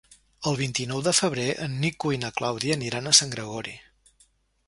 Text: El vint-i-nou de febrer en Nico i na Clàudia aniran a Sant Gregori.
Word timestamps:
El 0.51 0.55
vint-i-nou 0.59 1.01
de 1.07 1.13
febrer 1.17 1.45
en 1.65 1.75
Nico 1.83 2.13
i 2.17 2.19
na 2.23 2.33
Clàudia 2.39 2.77
aniran 2.79 3.09
a 3.09 3.13
Sant 3.21 3.35
Gregori. 3.35 3.77